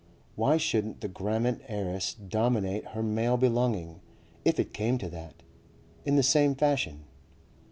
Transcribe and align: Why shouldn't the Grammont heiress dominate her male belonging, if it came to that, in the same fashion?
Why 0.35 0.57
shouldn't 0.57 1.01
the 1.01 1.07
Grammont 1.07 1.61
heiress 1.67 2.15
dominate 2.15 2.85
her 2.95 3.03
male 3.03 3.37
belonging, 3.37 4.01
if 4.43 4.59
it 4.59 4.73
came 4.73 4.97
to 4.97 5.09
that, 5.09 5.43
in 6.05 6.15
the 6.15 6.23
same 6.23 6.55
fashion? 6.55 7.03